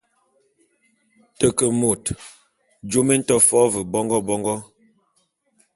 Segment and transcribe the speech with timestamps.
[1.37, 4.55] Te ke môt…jôm é to fo’o ve bongô bongô.